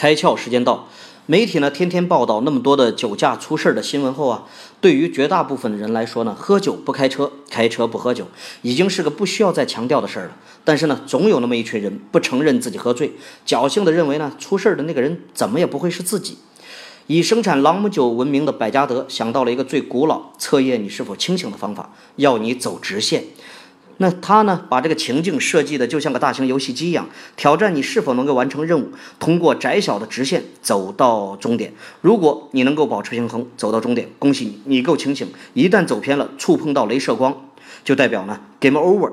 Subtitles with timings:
[0.00, 0.88] 开窍时间到，
[1.26, 4.44] 媒体呢天天报道那么多的酒驾出事儿的新闻后啊，
[4.80, 8.26] 对于绝大部分的人来说呢，喝酒不开车，开车不喝酒，
[8.62, 10.36] 已经是个不需要再强调的事儿了。
[10.64, 13.12] 但是呢，总有那么一群人不承认自己喝醉，
[13.46, 16.38] 侥幸的认为呢，出事儿的那个人怎么也不会是自己。
[17.06, 23.24] 以生产朗姆酒闻名的百加得想到了一个最古老测验你是否清醒的方法，要你走直线。
[24.02, 27.06] 那他呢，把这个情境设计的就像个大型游戏机一样，
[27.36, 28.88] 挑战你是否能够完成任务，
[29.18, 31.74] 通过窄小的直线走到终点。
[32.00, 35.28] 如果你能够保持平衡走到终点，恭喜你，你够清醒。
[35.52, 37.50] 一旦走偏了，触碰到镭射光，
[37.84, 39.12] 就代表呢 game over。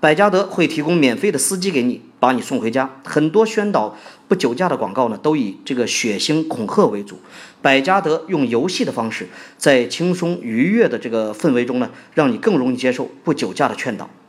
[0.00, 3.00] 百加得会提供免费的司机给你，把你送回家。
[3.02, 3.96] 很多宣导
[4.28, 7.18] 不酒驾的广告呢，都以这个血腥恐吓为主。
[7.60, 9.26] 百加得用游戏的方式，
[9.56, 14.08] 在轻松愉悦的这个氛围中呢，让你更容易接受不酒驾的劝导。